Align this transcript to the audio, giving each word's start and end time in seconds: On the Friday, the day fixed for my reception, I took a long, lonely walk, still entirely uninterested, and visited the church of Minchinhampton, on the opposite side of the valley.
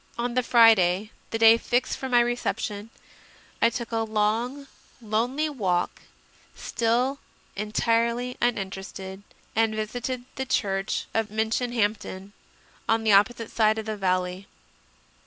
On 0.17 0.33
the 0.33 0.41
Friday, 0.41 1.11
the 1.29 1.37
day 1.37 1.59
fixed 1.59 1.95
for 1.95 2.09
my 2.09 2.21
reception, 2.21 2.89
I 3.61 3.69
took 3.69 3.91
a 3.91 3.97
long, 3.97 4.65
lonely 4.99 5.47
walk, 5.47 6.01
still 6.55 7.19
entirely 7.55 8.35
uninterested, 8.41 9.21
and 9.55 9.75
visited 9.75 10.25
the 10.37 10.45
church 10.47 11.05
of 11.13 11.29
Minchinhampton, 11.29 12.33
on 12.89 13.03
the 13.03 13.11
opposite 13.11 13.51
side 13.51 13.77
of 13.77 13.85
the 13.85 13.95
valley. 13.95 14.47